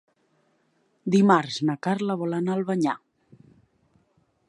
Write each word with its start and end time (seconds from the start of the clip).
Dimarts 1.17 1.59
na 1.69 1.77
Carla 1.89 2.17
vol 2.25 2.35
anar 2.39 2.57
a 2.57 2.61
Albanyà. 2.61 2.97